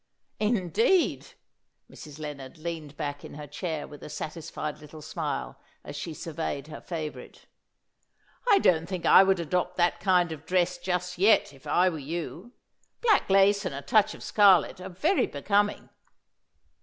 [0.39, 1.33] "Indeed"
[1.87, 2.17] Mrs.
[2.17, 6.81] Lennard leaned back in her chair with a satisfied little smile as she surveyed her
[6.81, 7.45] favourite
[8.49, 11.99] "I don't think I would adopt that kind of dress just yet, if I were
[11.99, 12.51] you.
[13.01, 15.89] Black lace and a touch of scarlet are very becoming."